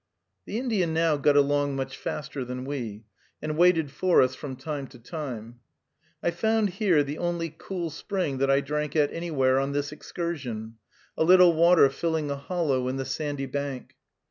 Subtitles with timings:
[0.47, 3.03] The Indian now got along much faster than we,
[3.39, 5.59] and waited for us from time to time.
[6.23, 10.77] I found here the only cool spring that I drank at anywhere on this excursion,
[11.15, 13.93] a little water filling a hollow in the sandy bank.